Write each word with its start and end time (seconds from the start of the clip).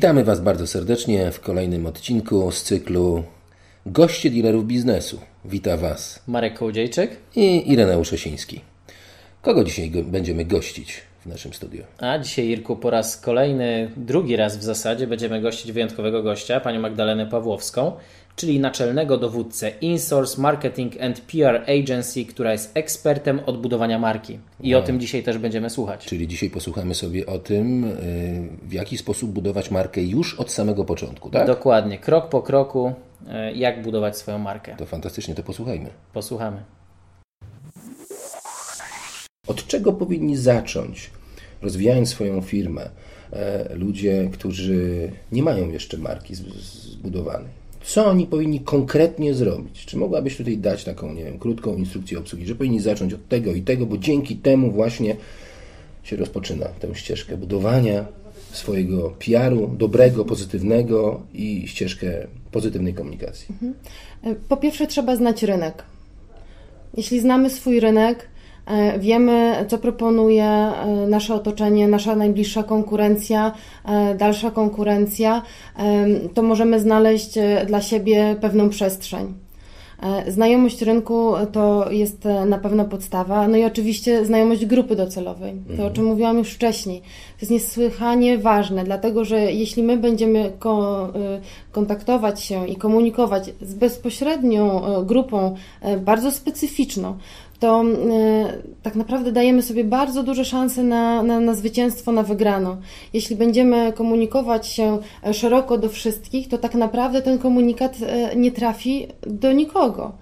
Witamy 0.00 0.24
Was 0.24 0.40
bardzo 0.40 0.66
serdecznie 0.66 1.30
w 1.30 1.40
kolejnym 1.40 1.86
odcinku 1.86 2.52
z 2.52 2.62
cyklu 2.62 3.24
Goście 3.86 4.30
dealerów 4.30 4.66
biznesu. 4.66 5.20
Wita 5.44 5.76
Was 5.76 6.22
Marek 6.26 6.58
Kołodziejczyk 6.58 7.16
i 7.36 7.72
Ireneusz 7.72 8.12
Osiński. 8.12 8.60
Kogo 9.42 9.64
dzisiaj 9.64 9.90
go 9.90 10.02
będziemy 10.02 10.44
gościć 10.44 11.00
w 11.22 11.26
naszym 11.26 11.52
studiu? 11.52 11.82
A 11.98 12.18
dzisiaj, 12.18 12.46
Irku, 12.46 12.76
po 12.76 12.90
raz 12.90 13.16
kolejny, 13.16 13.90
drugi 13.96 14.36
raz 14.36 14.56
w 14.56 14.62
zasadzie, 14.62 15.06
będziemy 15.06 15.40
gościć 15.40 15.72
wyjątkowego 15.72 16.22
gościa, 16.22 16.60
panią 16.60 16.80
Magdalenę 16.80 17.26
Pawłowską, 17.26 17.92
czyli 18.36 18.60
naczelnego 18.60 19.18
dowódcę 19.18 19.70
InSource 19.80 20.40
Marketing 20.40 21.00
and 21.02 21.20
PR 21.20 21.64
Agency, 21.80 22.24
która 22.24 22.52
jest 22.52 22.76
ekspertem 22.76 23.40
odbudowania 23.46 23.98
marki. 23.98 24.38
I 24.60 24.74
o 24.74 24.82
tym 24.82 25.00
dzisiaj 25.00 25.22
też 25.22 25.38
będziemy 25.38 25.70
słuchać. 25.70 26.06
Czyli 26.06 26.28
dzisiaj 26.28 26.50
posłuchamy 26.50 26.94
sobie 26.94 27.26
o 27.26 27.38
tym, 27.38 27.84
y, 27.84 28.48
w 28.62 28.72
jaki 28.72 28.98
sposób 28.98 29.30
budować 29.30 29.70
markę 29.70 30.02
już 30.02 30.34
od 30.34 30.52
samego 30.52 30.84
początku, 30.84 31.30
tak? 31.30 31.46
Dokładnie, 31.46 31.98
krok 31.98 32.28
po 32.28 32.42
kroku, 32.42 32.92
e, 33.28 33.52
jak 33.52 33.82
budować 33.82 34.16
swoją 34.16 34.38
markę. 34.38 34.76
To 34.76 34.86
fantastycznie, 34.86 35.34
to 35.34 35.42
posłuchajmy. 35.42 35.90
Posłuchamy. 36.12 36.62
Od 39.46 39.66
czego 39.66 39.92
powinni 39.92 40.36
zacząć, 40.36 41.10
rozwijając 41.62 42.08
swoją 42.08 42.42
firmę, 42.42 42.90
e, 43.32 43.74
ludzie, 43.74 44.28
którzy 44.32 45.10
nie 45.32 45.42
mają 45.42 45.70
jeszcze 45.70 45.98
marki 45.98 46.34
zbudowanej? 46.34 47.60
Co 47.84 48.06
oni 48.06 48.26
powinni 48.26 48.60
konkretnie 48.60 49.34
zrobić? 49.34 49.86
Czy 49.86 49.96
mogłabyś 49.96 50.36
tutaj 50.36 50.58
dać 50.58 50.84
taką, 50.84 51.14
nie 51.14 51.24
wiem, 51.24 51.38
krótką 51.38 51.76
instrukcję 51.76 52.18
obsługi, 52.18 52.46
że 52.46 52.54
powinni 52.54 52.80
zacząć 52.80 53.14
od 53.14 53.28
tego 53.28 53.52
i 53.52 53.62
tego, 53.62 53.86
bo 53.86 53.98
dzięki 53.98 54.36
temu 54.36 54.72
właśnie 54.72 55.16
się 56.02 56.16
rozpoczyna 56.16 56.66
tę 56.66 56.94
ścieżkę 56.94 57.36
budowania 57.36 58.04
swojego 58.52 59.10
PR-u, 59.10 59.68
dobrego, 59.68 60.24
pozytywnego 60.24 61.20
i 61.34 61.68
ścieżkę 61.68 62.26
pozytywnej 62.50 62.94
komunikacji. 62.94 63.54
Po 64.48 64.56
pierwsze, 64.56 64.86
trzeba 64.86 65.16
znać 65.16 65.42
rynek. 65.42 65.82
Jeśli 66.96 67.20
znamy 67.20 67.50
swój 67.50 67.80
rynek, 67.80 68.18
e, 68.18 68.39
wiemy, 68.98 69.64
co 69.68 69.78
proponuje 69.78 70.44
e, 70.44 70.86
nasze 71.08 71.34
otoczenie, 71.34 71.88
nasza 71.88 72.16
najbliższa 72.16 72.62
konkurencja, 72.62 73.52
e, 73.84 74.14
dalsza 74.14 74.50
konkurencja, 74.50 75.42
e, 75.78 76.06
to 76.34 76.42
możemy 76.42 76.80
znaleźć 76.80 77.38
e, 77.38 77.64
dla 77.66 77.80
siebie 77.80 78.36
pewną 78.40 78.68
przestrzeń. 78.68 79.34
E, 80.02 80.30
Znajomość 80.32 80.82
rynku 80.82 81.32
to 81.52 81.90
jest 81.90 82.26
e, 82.26 82.44
na 82.44 82.58
pewno 82.58 82.84
podstawa, 82.84 83.48
no 83.48 83.56
i 83.56 83.64
oczywiście 83.64 84.24
znajomość 84.24 84.66
grupy 84.66 84.96
docelowej, 84.96 85.54
to 85.76 85.86
o 85.86 85.90
czym 85.90 86.04
mówiłam 86.04 86.38
już 86.38 86.52
wcześniej. 86.52 87.00
To 87.00 87.36
jest 87.40 87.50
niesłychanie 87.50 88.38
ważne, 88.38 88.84
dlatego 88.84 89.24
że 89.24 89.52
jeśli 89.52 89.82
my 89.82 89.96
będziemy 89.96 90.52
ko- 90.58 91.08
kontaktować 91.72 92.40
się 92.42 92.68
i 92.68 92.76
komunikować 92.76 93.50
z 93.62 93.74
bezpośrednią 93.74 94.84
e, 94.86 95.04
grupą 95.04 95.54
e, 95.80 95.96
bardzo 95.96 96.30
specyficzną, 96.30 97.16
to 97.60 97.84
e, 97.84 98.62
tak 98.82 98.94
naprawdę 98.94 99.32
dajemy 99.32 99.62
sobie 99.62 99.84
bardzo 99.84 100.22
duże 100.22 100.44
szanse 100.44 100.82
na, 100.82 101.22
na, 101.22 101.40
na 101.40 101.54
zwycięstwo, 101.54 102.12
na 102.12 102.22
wygraną. 102.22 102.76
Jeśli 103.12 103.36
będziemy 103.36 103.92
komunikować 103.92 104.66
się 104.66 104.98
e, 105.26 105.34
szeroko 105.34 105.78
do 105.78 105.88
wszystkich, 105.88 106.48
to 106.48 106.58
tak 106.58 106.74
naprawdę 106.74 107.22
ten 107.22 107.38
komunikat 107.38 107.96
e, 108.02 108.36
nie 108.36 108.52
trafi 108.52 109.06
do 109.26 109.52
nikogo. 109.52 110.12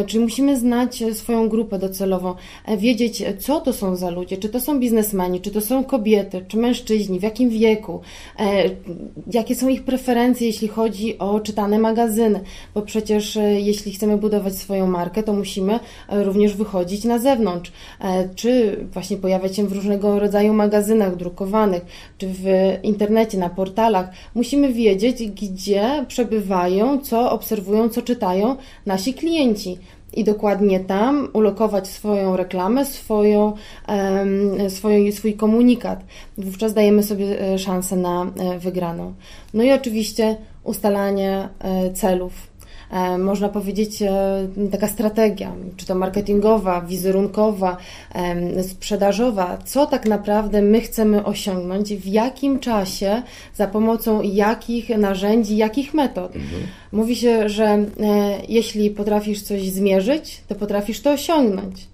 E, 0.00 0.04
Czyli 0.04 0.24
musimy 0.24 0.56
znać 0.56 1.04
swoją 1.12 1.48
grupę 1.48 1.78
docelową, 1.78 2.34
wiedzieć, 2.78 3.22
co 3.38 3.60
to 3.60 3.72
są 3.72 3.96
za 3.96 4.10
ludzie, 4.10 4.36
czy 4.36 4.48
to 4.48 4.60
są 4.60 4.80
biznesmeni, 4.80 5.40
czy 5.40 5.50
to 5.50 5.60
są 5.60 5.84
kobiety, 5.84 6.44
czy 6.48 6.56
mężczyźni, 6.56 7.20
w 7.20 7.22
jakim 7.22 7.50
wieku, 7.50 8.00
jakie 9.32 9.54
są 9.54 9.68
ich 9.68 9.84
preferencje, 9.84 10.46
jeśli 10.46 10.68
chodzi 10.68 11.18
o 11.18 11.40
czytane 11.40 11.78
magazyny, 11.78 12.40
bo 12.74 12.82
przecież 12.82 13.38
jeśli 13.56 13.92
chcemy 13.92 14.16
budować 14.16 14.54
swoją 14.56 14.86
markę, 14.86 15.22
to 15.22 15.32
musimy 15.32 15.80
e, 16.08 16.24
również 16.44 16.56
wychodzić 16.56 17.04
na 17.04 17.18
zewnątrz, 17.18 17.72
e, 18.00 18.28
czy 18.34 18.76
właśnie 18.92 19.16
pojawiać 19.16 19.56
się 19.56 19.66
w 19.66 19.72
różnego 19.72 20.18
rodzaju 20.18 20.52
magazynach 20.52 21.16
drukowanych, 21.16 21.82
czy 22.18 22.26
w 22.28 22.44
internecie, 22.82 23.38
na 23.38 23.50
portalach. 23.50 24.08
Musimy 24.34 24.72
wiedzieć, 24.72 25.30
gdzie 25.30 26.04
przebywają, 26.08 26.98
co 26.98 27.30
obserwują, 27.30 27.88
co 27.88 28.02
czytają 28.02 28.56
nasi 28.86 29.14
klienci. 29.14 29.78
I 30.16 30.24
dokładnie 30.24 30.80
tam 30.80 31.28
ulokować 31.32 31.88
swoją 31.88 32.36
reklamę, 32.36 32.84
swoją, 32.84 33.54
swój 35.10 35.34
komunikat. 35.34 36.04
Wówczas 36.38 36.74
dajemy 36.74 37.02
sobie 37.02 37.40
e, 37.40 37.58
szansę 37.58 37.96
na 37.96 38.22
e, 38.22 38.58
wygraną. 38.58 39.14
No 39.54 39.62
i 39.62 39.72
oczywiście 39.72 40.36
ustalanie 40.64 41.48
celów. 41.94 42.53
E, 42.94 43.18
Można 43.18 43.48
powiedzieć, 43.48 44.02
e, 44.02 44.10
taka 44.72 44.88
strategia, 44.88 45.52
czy 45.76 45.86
to 45.86 45.94
marketingowa, 45.94 46.80
wizerunkowa, 46.80 47.76
sprzedażowa, 48.62 49.58
co 49.64 49.86
tak 49.86 50.06
naprawdę 50.06 50.62
my 50.62 50.80
chcemy 50.80 51.24
osiągnąć, 51.24 51.94
w 51.94 52.06
jakim 52.06 52.60
czasie, 52.60 53.22
za 53.54 53.66
pomocą 53.66 54.22
jakich 54.22 54.88
narzędzi, 54.88 55.56
jakich 55.56 55.94
metod. 55.94 56.32
Mówi 56.92 57.16
się, 57.16 57.48
że 57.48 57.64
e, 57.64 57.86
jeśli 58.48 58.90
potrafisz 58.90 59.42
coś 59.42 59.62
zmierzyć, 59.70 60.40
to 60.48 60.54
potrafisz 60.54 61.00
to 61.00 61.12
osiągnąć. 61.12 61.86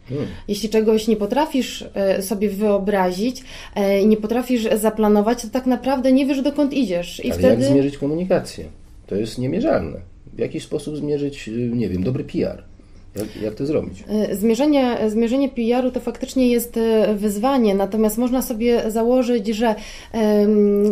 Jeśli 0.48 0.68
czegoś 0.68 1.08
nie 1.08 1.16
potrafisz 1.16 1.84
sobie 2.20 2.48
wyobrazić 2.50 3.44
i 4.02 4.06
nie 4.06 4.16
potrafisz 4.16 4.68
zaplanować, 4.76 5.42
to 5.42 5.48
tak 5.48 5.66
naprawdę 5.66 6.12
nie 6.12 6.26
wiesz, 6.26 6.42
dokąd 6.42 6.72
idziesz. 6.72 7.24
I 7.24 7.30
Ale 7.30 7.38
wtedy. 7.40 7.62
jak 7.62 7.72
zmierzyć 7.72 7.98
komunikację? 7.98 8.64
To 9.06 9.14
jest 9.14 9.38
niemierzalne. 9.38 10.09
W 10.32 10.38
jaki 10.38 10.60
sposób 10.60 10.96
zmierzyć, 10.96 11.48
y, 11.48 11.70
nie 11.74 11.88
wiem, 11.88 12.02
dobry 12.02 12.24
PR? 12.24 12.62
Jak, 13.16 13.42
jak 13.42 13.54
to 13.54 13.66
zrobić? 13.66 14.04
E, 14.08 14.36
Zmierzenie, 14.36 14.98
zmierzenie 15.08 15.48
PR-u 15.48 15.90
to 15.90 16.00
faktycznie 16.00 16.48
jest 16.48 16.76
e, 16.76 17.14
wyzwanie, 17.14 17.74
natomiast 17.74 18.18
można 18.18 18.42
sobie 18.42 18.90
założyć, 18.90 19.46
że 19.48 19.74
em, 20.12 20.90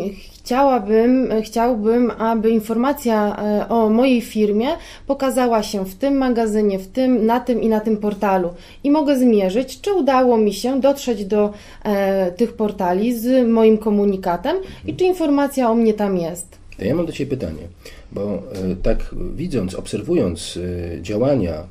chciałabym, 0.48 1.28
chciałbym, 1.42 2.10
aby 2.10 2.50
informacja 2.50 3.36
o 3.68 3.88
mojej 3.88 4.20
firmie 4.20 4.66
pokazała 5.06 5.62
się 5.62 5.84
w 5.84 5.94
tym 5.94 6.16
magazynie, 6.16 6.78
w 6.78 6.86
tym, 6.86 7.26
na 7.26 7.40
tym 7.40 7.62
i 7.62 7.68
na 7.68 7.80
tym 7.80 7.96
portalu. 7.96 8.50
I 8.84 8.90
mogę 8.90 9.18
zmierzyć, 9.18 9.80
czy 9.80 9.92
udało 9.92 10.36
mi 10.36 10.52
się 10.52 10.80
dotrzeć 10.80 11.24
do 11.24 11.52
e, 11.84 12.32
tych 12.32 12.52
portali 12.52 13.18
z 13.18 13.48
moim 13.48 13.78
komunikatem 13.78 14.56
i 14.86 14.94
czy 14.96 15.04
informacja 15.04 15.70
o 15.70 15.74
mnie 15.74 15.94
tam 15.94 16.16
jest. 16.16 16.58
Ja 16.78 16.94
mam 16.94 17.06
do 17.06 17.12
Ciebie 17.12 17.30
pytanie, 17.30 17.68
bo 18.12 18.42
e, 18.52 18.76
tak 18.82 19.14
widząc, 19.34 19.74
obserwując 19.74 20.58
e, 20.96 21.02
działania 21.02 21.66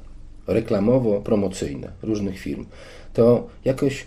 reklamowo-promocyjne 0.47 1.87
różnych 2.01 2.39
firm, 2.39 2.65
to 3.13 3.47
jakoś 3.65 4.01
e, 4.01 4.05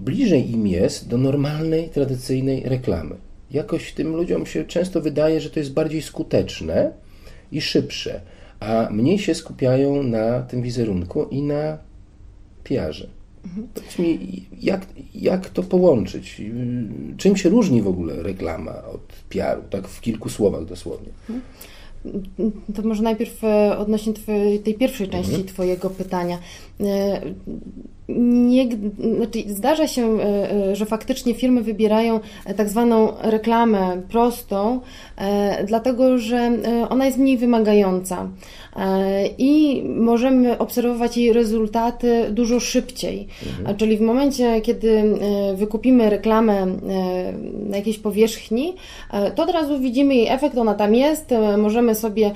bliżej 0.00 0.50
im 0.50 0.66
jest 0.66 1.08
do 1.08 1.18
normalnej, 1.18 1.88
tradycyjnej 1.88 2.62
reklamy. 2.64 3.14
Jakoś 3.50 3.92
tym 3.92 4.16
ludziom 4.16 4.46
się 4.46 4.64
często 4.64 5.00
wydaje, 5.00 5.40
że 5.40 5.50
to 5.50 5.60
jest 5.60 5.72
bardziej 5.72 6.02
skuteczne 6.02 6.92
i 7.52 7.60
szybsze, 7.60 8.20
a 8.60 8.88
mniej 8.90 9.18
się 9.18 9.34
skupiają 9.34 10.02
na 10.02 10.42
tym 10.42 10.62
wizerunku 10.62 11.24
i 11.24 11.42
na 11.42 11.78
PR-ze. 12.64 13.21
Powiedz 13.74 13.98
mi, 13.98 14.46
jak, 14.60 14.86
jak 15.14 15.50
to 15.50 15.62
połączyć? 15.62 16.42
Czym 17.16 17.36
się 17.36 17.48
różni 17.48 17.82
w 17.82 17.88
ogóle 17.88 18.22
reklama 18.22 18.84
od 18.84 19.00
PR-u? 19.28 19.62
Tak 19.70 19.88
w 19.88 20.00
kilku 20.00 20.28
słowach 20.28 20.64
dosłownie. 20.64 21.08
To 22.74 22.82
może 22.82 23.02
najpierw 23.02 23.44
e, 23.44 23.78
odnośnie 23.78 24.12
tej 24.64 24.74
pierwszej 24.74 25.08
części 25.08 25.44
Twojego 25.44 25.90
pytania. 25.90 26.38
Nie, 28.08 28.68
znaczy 29.16 29.42
zdarza 29.46 29.86
się, 29.86 30.20
e, 30.20 30.50
e, 30.70 30.76
że 30.76 30.86
faktycznie 30.86 31.34
firmy 31.34 31.62
wybierają 31.62 32.20
e, 32.46 32.54
tak 32.54 32.68
zwaną 32.68 33.12
reklamę 33.20 34.02
prostą, 34.08 34.80
dlatego 35.66 36.18
że 36.18 36.52
ona 36.88 37.06
jest 37.06 37.18
mniej 37.18 37.38
wymagająca 37.38 38.28
i 39.38 39.82
możemy 39.96 40.58
obserwować 40.58 41.16
jej 41.16 41.32
rezultaty 41.32 42.26
dużo 42.30 42.60
szybciej. 42.60 43.26
A 43.64 43.74
Czyli 43.74 43.96
w 43.96 44.00
momencie, 44.00 44.60
kiedy 44.60 45.02
wykupimy 45.54 46.10
reklamę 46.10 46.66
na 47.68 47.76
jakiejś 47.76 47.98
powierzchni, 47.98 48.74
to 49.34 49.42
od 49.42 49.50
razu 49.50 49.78
widzimy 49.78 50.14
jej 50.14 50.28
efekt, 50.28 50.58
ona 50.58 50.74
tam 50.74 50.94
jest, 50.94 51.30
możemy 51.58 51.94
sobie 51.94 52.30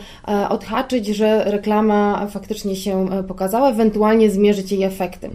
odhaczyć, 0.48 1.06
że 1.06 1.44
reklama 1.44 2.26
faktycznie 2.26 2.76
się 2.76 3.08
pokazała, 3.28 3.70
ewentualnie 3.70 4.30
zmierzyć 4.30 4.72
jej 4.72 4.82
efekty. 4.82 5.30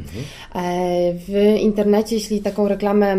W 1.28 1.56
internecie, 1.60 2.16
jeśli 2.16 2.42
taką 2.42 2.68
reklamę 2.68 3.18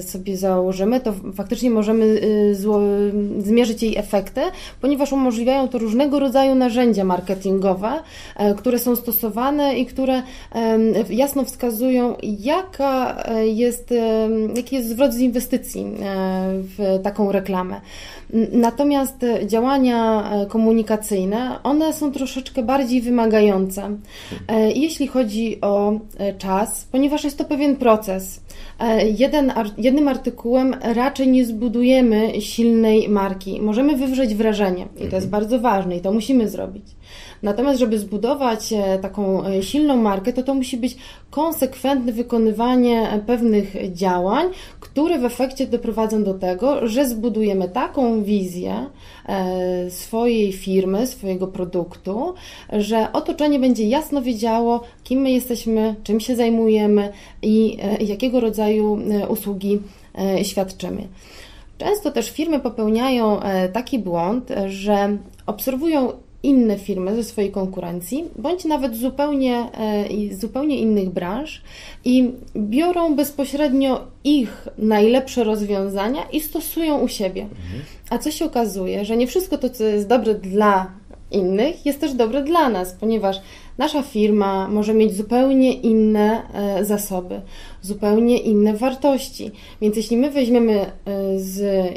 sobie 0.00 0.36
założymy, 0.36 1.00
to 1.00 1.12
faktycznie 1.34 1.70
możemy 1.70 2.20
zmierzyć 3.38 3.82
jej 3.82 3.98
efekty, 3.98 4.40
ponieważ 4.80 5.12
umożliwiają 5.12 5.68
to 5.68 5.78
różnego 5.78 6.18
rodzaju 6.18 6.54
narzędzia 6.54 7.04
marketingowe, 7.04 7.92
które 8.56 8.78
są 8.78 8.96
stosowane 8.96 9.78
i 9.78 9.86
które 9.86 10.22
jasno 11.10 11.44
wskazują, 11.44 12.14
jaka 12.22 13.24
jest, 13.42 13.94
jaki 14.56 14.76
jest 14.76 14.88
zwrot 14.88 15.12
z 15.12 15.18
inwestycji 15.18 15.86
w 16.78 17.00
taką 17.02 17.32
reklamę. 17.32 17.80
Natomiast 18.52 19.16
działania 19.46 20.30
e, 20.32 20.46
komunikacyjne, 20.46 21.58
one 21.62 21.92
są 21.92 22.12
troszeczkę 22.12 22.62
bardziej 22.62 23.00
wymagające, 23.00 23.96
e, 24.48 24.72
jeśli 24.72 25.06
chodzi 25.06 25.60
o 25.60 25.92
e, 26.18 26.31
czas, 26.32 26.84
ponieważ 26.92 27.24
jest 27.24 27.38
to 27.38 27.44
pewien 27.44 27.76
proces. 27.76 28.40
Jeden, 29.18 29.52
jednym 29.78 30.08
artykułem 30.08 30.76
raczej 30.82 31.28
nie 31.28 31.44
zbudujemy 31.44 32.40
silnej 32.40 33.08
marki. 33.08 33.60
Możemy 33.60 33.96
wywrzeć 33.96 34.34
wrażenie 34.34 34.82
i 34.96 34.98
to 34.98 35.16
jest 35.16 35.26
mhm. 35.26 35.30
bardzo 35.30 35.60
ważne 35.60 35.96
i 35.96 36.00
to 36.00 36.12
musimy 36.12 36.48
zrobić. 36.48 36.84
Natomiast, 37.42 37.80
żeby 37.80 37.98
zbudować 37.98 38.72
e, 38.72 38.98
taką 38.98 39.46
e, 39.46 39.62
silną 39.62 39.96
markę, 39.96 40.32
to 40.32 40.42
to 40.42 40.54
musi 40.54 40.76
być 40.76 40.96
konsekwentne 41.30 42.12
wykonywanie 42.12 43.10
e, 43.10 43.18
pewnych 43.18 43.92
działań, 43.92 44.46
które 44.80 45.18
w 45.18 45.24
efekcie 45.24 45.66
doprowadzą 45.66 46.24
do 46.24 46.34
tego, 46.34 46.86
że 46.86 47.06
zbudujemy 47.06 47.68
taką 47.68 48.22
wizję 48.22 48.86
swojej 49.88 50.52
firmy, 50.52 51.06
swojego 51.06 51.46
produktu, 51.46 52.34
że 52.72 53.12
otoczenie 53.12 53.58
będzie 53.58 53.88
jasno 53.88 54.22
wiedziało, 54.22 54.80
kim 55.04 55.20
my 55.20 55.30
jesteśmy, 55.30 55.94
czym 56.02 56.20
się 56.20 56.36
zajmujemy 56.36 57.12
i 57.42 57.78
jakiego 58.00 58.40
rodzaju 58.40 58.51
usługi 59.28 59.80
świadczymy. 60.42 61.08
Często 61.78 62.10
też 62.10 62.30
firmy 62.30 62.60
popełniają 62.60 63.40
taki 63.72 63.98
błąd, 63.98 64.48
że 64.66 65.16
obserwują 65.46 66.12
inne 66.42 66.78
firmy 66.78 67.16
ze 67.16 67.24
swojej 67.24 67.50
konkurencji, 67.50 68.24
bądź 68.36 68.64
nawet 68.64 68.96
zupełnie, 68.96 69.56
e, 69.56 70.34
zupełnie 70.34 70.78
innych 70.78 71.10
branż 71.10 71.62
i 72.04 72.30
biorą 72.56 73.14
bezpośrednio 73.14 74.00
ich 74.24 74.68
najlepsze 74.78 75.44
rozwiązania 75.44 76.22
i 76.32 76.40
stosują 76.40 76.98
u 76.98 77.08
siebie. 77.08 77.46
A 78.10 78.18
co 78.18 78.30
się 78.30 78.44
okazuje, 78.44 79.04
że 79.04 79.16
nie 79.16 79.26
wszystko 79.26 79.58
to, 79.58 79.70
co 79.70 79.84
jest 79.84 80.08
dobre 80.08 80.34
dla 80.34 80.90
innych, 81.34 81.86
jest 81.86 82.00
też 82.00 82.14
dobre 82.14 82.42
dla 82.42 82.68
nas, 82.68 82.92
ponieważ 82.92 83.40
nasza 83.78 84.02
firma 84.02 84.68
może 84.68 84.94
mieć 84.94 85.16
zupełnie 85.16 85.72
inne 85.72 86.42
e, 86.54 86.84
zasoby, 86.84 87.40
zupełnie 87.82 88.38
inne 88.38 88.74
wartości. 88.74 89.50
Więc 89.80 89.96
jeśli 89.96 90.16
my 90.16 90.30
weźmiemy 90.30 90.80
e, 90.80 90.90
z 91.38 91.88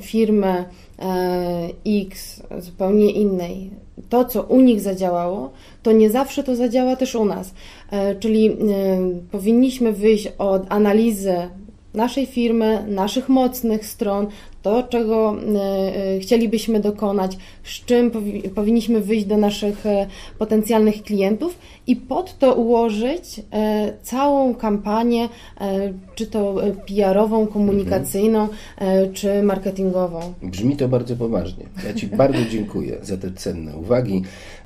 firmy 0.00 0.64
E, 1.00 1.68
X, 1.86 2.42
zupełnie 2.58 3.10
innej, 3.10 3.70
to 4.08 4.24
co 4.24 4.42
u 4.42 4.60
nich 4.60 4.80
zadziałało, 4.80 5.50
to 5.82 5.92
nie 5.92 6.10
zawsze 6.10 6.42
to 6.42 6.56
zadziała 6.56 6.96
też 6.96 7.14
u 7.14 7.24
nas. 7.24 7.54
Czyli 8.20 8.56
powinniśmy 9.30 9.92
wyjść 9.92 10.32
od 10.38 10.62
analizy 10.68 11.34
naszej 11.94 12.26
firmy, 12.26 12.84
naszych 12.88 13.28
mocnych 13.28 13.86
stron, 13.86 14.26
to, 14.62 14.82
czego 14.82 15.36
e, 15.36 16.16
e, 16.16 16.18
chcielibyśmy 16.18 16.80
dokonać, 16.80 17.36
z 17.64 17.84
czym 17.84 18.10
powinniśmy 18.54 19.00
wyjść 19.00 19.26
do 19.26 19.36
naszych 19.36 19.86
e, 19.86 20.06
potencjalnych 20.38 21.02
klientów 21.02 21.58
i 21.86 21.96
pod 21.96 22.38
to 22.38 22.54
ułożyć 22.54 23.40
całą 24.02 24.54
kampanię, 24.54 25.28
czy 26.14 26.26
to 26.26 26.56
PR-ową, 26.86 27.46
komunikacyjną, 27.46 28.48
mhm. 28.78 29.12
czy 29.12 29.42
marketingową. 29.42 30.20
Brzmi 30.42 30.76
to 30.76 30.88
bardzo 30.88 31.16
poważnie. 31.16 31.64
Ja 31.86 31.94
Ci 31.94 32.06
bardzo 32.06 32.44
dziękuję 32.50 32.98
za 33.02 33.16
te 33.16 33.30
cenne 33.30 33.76
uwagi 33.76 34.22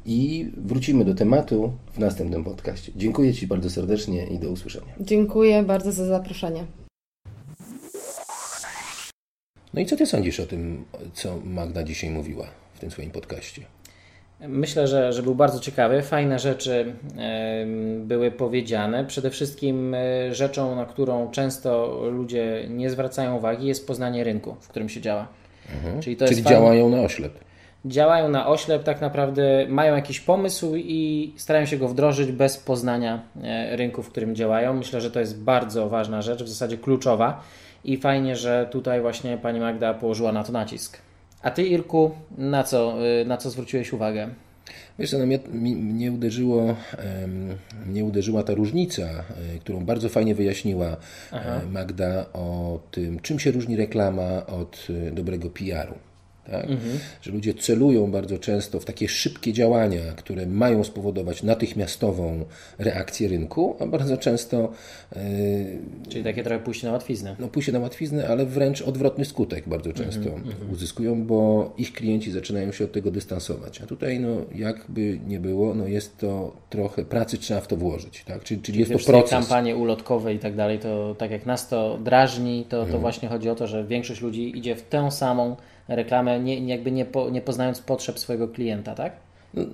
i 0.07 0.51
wrócimy 0.57 1.05
do 1.05 1.15
tematu 1.15 1.73
w 1.93 1.99
następnym 1.99 2.45
podcaście. 2.45 2.93
Dziękuję 2.97 3.35
Ci 3.35 3.47
bardzo 3.47 3.71
serdecznie 3.71 4.27
i 4.27 4.39
do 4.39 4.51
usłyszenia. 4.51 4.93
Dziękuję 5.01 5.63
bardzo 5.63 5.93
za 5.93 6.07
zaproszenie. 6.07 6.65
No 9.75 9.81
i 9.81 9.87
co 9.87 9.97
ty 9.97 10.07
sądzisz 10.07 10.41
o 10.41 10.47
tym, 10.47 10.85
co 11.13 11.41
Magda 11.45 11.83
dzisiaj 11.83 12.11
mówiła 12.11 12.47
w 12.75 12.79
tym 12.79 12.91
swoim 12.91 13.11
podcaście? 13.11 13.63
Myślę, 14.41 14.87
że, 14.87 15.13
że 15.13 15.23
był 15.23 15.35
bardzo 15.35 15.61
ciekawy. 15.61 16.03
Fajne 16.03 16.39
rzeczy 16.39 16.95
były 17.99 18.31
powiedziane. 18.31 19.05
Przede 19.05 19.31
wszystkim 19.31 19.95
e, 19.95 20.35
rzeczą, 20.35 20.77
na 20.77 20.87
którą 20.87 21.31
często 21.31 22.01
ludzie 22.11 22.67
nie 22.69 22.91
zwracają 22.91 23.37
uwagi, 23.37 23.67
jest 23.67 23.87
poznanie 23.87 24.25
rynku, 24.25 24.57
w 24.61 24.69
którym 24.69 24.89
się 24.89 25.01
działa. 25.01 25.29
Mhm. 25.75 26.03
Czyli, 26.03 26.17
to 26.17 26.27
Czyli 26.27 26.37
jest 26.37 26.49
działają 26.51 26.83
fajne. 26.83 26.97
na 26.97 27.03
oślep. 27.03 27.39
Działają 27.85 28.29
na 28.29 28.49
oślep, 28.49 28.83
tak 28.83 29.01
naprawdę 29.01 29.67
mają 29.69 29.97
jakiś 29.97 30.21
pomysł 30.21 30.73
i 30.77 31.33
starają 31.37 31.67
się 31.67 31.77
go 31.77 31.89
wdrożyć 31.89 32.33
bez 32.33 32.57
poznania 32.57 33.23
e, 33.43 33.77
rynku, 33.77 34.03
w 34.03 34.11
którym 34.11 34.35
działają. 34.35 34.75
Myślę, 34.75 35.01
że 35.01 35.11
to 35.11 35.21
jest 35.21 35.43
bardzo 35.43 35.89
ważna 35.89 36.23
rzecz, 36.23 36.43
w 36.43 36.49
zasadzie 36.49 36.79
kluczowa 36.79 37.43
i 37.85 37.97
fajnie, 37.97 38.37
że 38.37 38.69
tutaj 38.71 39.01
właśnie 39.01 39.39
pani 39.39 39.61
Magda 39.61 39.95
położyła 39.95 40.33
na 40.33 40.45
to 40.45 40.53
nacisk. 40.53 40.99
A 41.43 41.51
ty, 41.51 41.63
Irku, 41.63 42.11
na 42.39 42.63
co, 42.63 43.07
y, 43.23 43.25
na 43.25 43.37
co 43.37 43.51
zwróciłeś 43.51 43.93
uwagę? 43.93 44.29
Wiesz, 44.99 45.13
no 45.13 45.27
mnie, 45.27 45.39
mnie, 45.77 46.13
uderzyło, 46.13 46.77
mnie 47.87 48.05
uderzyła 48.05 48.43
ta 48.43 48.55
różnica, 48.55 49.25
y, 49.57 49.59
którą 49.59 49.85
bardzo 49.85 50.09
fajnie 50.09 50.35
wyjaśniła 50.35 50.97
Aha. 51.33 51.61
E, 51.63 51.67
Magda 51.67 52.27
o 52.33 52.79
tym, 52.91 53.21
czym 53.21 53.39
się 53.39 53.51
różni 53.51 53.77
reklama 53.77 54.47
od 54.47 54.87
y, 54.91 55.11
dobrego 55.11 55.51
PR-u. 55.51 56.14
Tak? 56.51 56.65
Mhm. 56.65 56.99
Że 57.23 57.33
ludzie 57.33 57.55
celują 57.55 58.11
bardzo 58.11 58.39
często 58.39 58.81
w 58.81 58.85
takie 58.85 59.09
szybkie 59.09 59.53
działania, 59.53 60.03
które 60.17 60.47
mają 60.47 60.85
spowodować 60.85 61.43
natychmiastową 61.43 62.45
reakcję 62.79 63.29
rynku, 63.29 63.77
a 63.81 63.87
bardzo 63.87 64.17
często. 64.17 64.73
Yy, 65.17 65.21
Czyli 66.09 66.25
takie 66.25 66.43
trochę 66.43 66.65
pójście 66.65 66.87
na 66.87 66.93
łatwiznę. 66.93 67.37
No, 67.39 67.49
pójście 67.49 67.73
na 67.73 67.79
łatwiznę, 67.79 68.29
ale 68.29 68.47
wręcz 68.47 68.83
odwrotny 68.83 69.25
skutek 69.25 69.69
bardzo 69.69 69.91
mhm, 69.91 70.11
często 70.11 70.31
mhm, 70.31 70.71
uzyskują, 70.73 71.27
bo 71.27 71.73
ich 71.79 71.93
klienci 71.93 72.31
zaczynają 72.31 72.73
się 72.73 72.85
od 72.85 72.93
tego 72.93 73.11
dystansować. 73.11 73.81
A 73.81 73.87
tutaj, 73.87 74.21
no, 74.21 74.37
jakby 74.55 75.19
nie 75.27 75.41
było, 75.41 75.75
no, 75.75 75.87
jest 75.87 76.19
to 76.19 76.57
trochę 76.71 77.05
pracy, 77.05 77.39
trzeba 77.39 77.61
w 77.61 77.67
to 77.67 77.77
włożyć. 77.77 78.25
Tak? 78.25 78.45
Czyli, 78.45 78.63
czyli 78.63 78.79
jest 78.79 78.93
to 78.93 78.99
proces. 78.99 79.31
kampanie 79.31 79.77
ulotkowe 79.77 80.35
i 80.35 80.39
tak 80.39 80.57
dalej, 80.57 80.79
to 80.79 81.15
tak 81.19 81.31
jak 81.31 81.47
nas 81.47 81.69
to 81.69 81.99
drażni, 81.99 82.65
to, 82.69 82.77
to 82.77 82.83
mhm. 82.83 83.01
właśnie 83.01 83.29
chodzi 83.29 83.51
o 83.51 83.55
to, 83.55 83.67
że 83.67 83.85
większość 83.85 84.21
ludzi 84.21 84.59
idzie 84.59 84.77
w 84.77 84.83
tę 84.83 85.11
samą 85.11 85.57
reklamę, 85.89 86.41
nie, 86.41 86.67
jakby 86.67 86.93
nie, 86.93 87.05
po, 87.05 87.31
nie 87.31 87.41
poznając 87.41 87.81
potrzeb 87.81 88.19
swojego 88.19 88.49
klienta, 88.49 88.95
tak? 88.95 89.13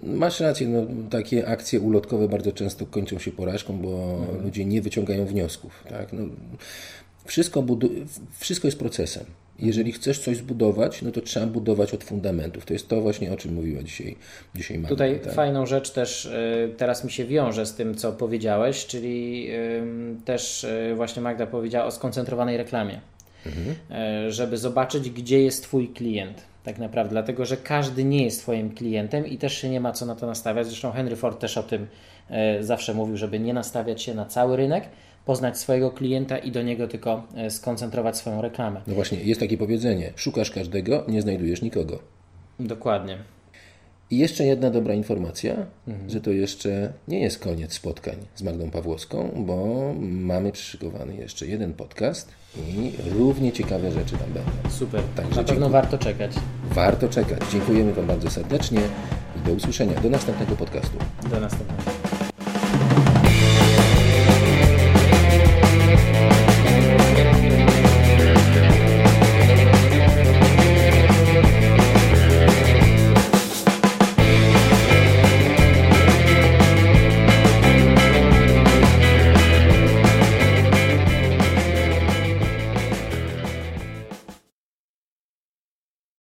Masz 0.03 0.41
rację, 0.41 0.69
no, 0.69 0.87
takie 1.11 1.49
akcje 1.49 1.81
ulotkowe 1.81 2.29
bardzo 2.29 2.53
często 2.53 2.87
kończą 2.87 3.19
się 3.19 3.31
porażką, 3.31 3.79
bo 3.79 3.89
mhm. 3.89 4.45
ludzie 4.45 4.65
nie 4.65 4.83
wyciągają 4.83 5.27
wniosków. 5.27 5.85
Tak? 5.89 6.13
No, 6.13 6.25
wszystko, 7.25 7.65
wszystko 8.39 8.69
jest 8.69 8.79
procesem. 8.79 9.25
Jeżeli 9.59 9.93
chcesz 9.93 10.19
coś 10.19 10.37
zbudować, 10.37 11.03
no 11.03 11.11
to 11.11 11.21
trzeba 11.21 11.47
budować 11.47 11.95
od 11.95 12.05
fundamentów. 12.05 12.67
To 12.67 12.73
jest 12.73 12.89
to 12.89 13.01
właśnie, 13.01 13.33
o 13.33 13.37
czym 13.37 13.55
mówiła 13.55 13.83
dzisiaj, 13.83 14.17
dzisiaj 14.55 14.79
Magda. 14.79 14.89
Tutaj 14.89 15.21
tak? 15.21 15.33
fajną 15.33 15.67
rzecz 15.67 15.91
też 15.91 16.25
y, 16.25 16.75
teraz 16.77 17.05
mi 17.05 17.11
się 17.11 17.25
wiąże 17.25 17.67
z 17.67 17.75
tym, 17.75 17.95
co 17.95 18.13
powiedziałeś, 18.13 18.87
czyli 18.87 19.49
też 20.25 20.65
y, 20.65 20.93
właśnie 20.97 21.23
Magda 21.23 21.47
powiedziała 21.47 21.87
o 21.87 21.91
skoncentrowanej 21.91 22.57
reklamie 22.57 23.01
mhm. 23.47 23.77
żeby 24.33 24.59
zobaczyć, 24.59 25.11
gdzie 25.11 25.43
jest 25.43 25.63
Twój 25.63 25.89
klient. 25.89 26.51
Tak 26.65 26.79
naprawdę, 26.79 27.11
dlatego 27.11 27.45
że 27.45 27.57
każdy 27.57 28.05
nie 28.05 28.25
jest 28.25 28.43
Twoim 28.43 28.71
klientem 28.71 29.27
i 29.27 29.39
też 29.39 29.59
się 29.59 29.71
nie 29.71 29.81
ma 29.81 29.93
co 29.93 30.07
na 30.07 30.15
to 30.15 30.27
nastawiać. 30.27 30.67
Zresztą 30.67 30.93
Henry 30.93 31.17
Ford 31.17 31.41
też 31.41 31.59
o 31.59 31.63
tym 31.63 31.87
e, 32.31 32.65
zawsze 32.65 32.95
mówił, 32.95 33.17
żeby 33.17 33.41
nie 33.41 33.55
nastawiać 33.55 34.03
się 34.03 34.15
na 34.15 34.25
cały 34.25 34.57
rynek, 34.57 34.85
poznać 35.25 35.59
swojego 35.59 35.91
klienta 35.91 36.39
i 36.39 36.51
do 36.51 36.63
niego 36.63 36.89
tylko 36.89 37.27
e, 37.37 37.51
skoncentrować 37.51 38.17
swoją 38.17 38.43
reklamę. 38.43 38.81
No 38.87 38.95
właśnie, 38.95 39.19
jest 39.19 39.41
takie 39.41 39.59
powiedzenie: 39.59 40.13
szukasz 40.17 40.51
każdego, 40.51 41.05
nie 41.09 41.23
znajdujesz 41.23 41.63
nikogo. 41.63 41.99
Dokładnie. 42.61 43.19
I 44.11 44.19
jeszcze 44.19 44.45
jedna 44.45 44.71
dobra 44.71 44.95
informacja, 44.95 45.67
mhm. 45.89 46.11
że 46.11 46.21
to 46.21 46.31
jeszcze 46.31 46.93
nie 47.09 47.21
jest 47.21 47.39
koniec 47.39 47.73
spotkań 47.73 48.17
z 48.35 48.43
Magdą 48.43 48.71
Pawłowską, 48.71 49.31
bo 49.37 49.93
mamy 50.01 50.53
przyszykowany 50.53 51.15
jeszcze 51.15 51.47
jeden 51.47 51.75
podcast 51.75 52.29
i 52.57 52.93
równie 53.11 53.53
ciekawe 53.53 53.93
rzeczy 53.93 54.17
tam 54.17 54.33
będą. 54.33 54.71
Super, 54.71 55.03
Także 55.17 55.37
na 55.37 55.45
pewno 55.45 55.71
warto 55.71 55.99
czekać. 55.99 56.33
Warto 56.71 57.09
czekać. 57.09 57.41
Dziękujemy 57.53 57.93
Wam 57.93 58.07
bardzo 58.07 58.31
serdecznie 58.31 58.81
i 59.37 59.47
do 59.47 59.53
usłyszenia. 59.53 60.01
Do 60.01 60.11
następnego 60.11 60.57
podcastu. 60.57 60.99
Do 61.31 61.41
następnego. 61.41 62.00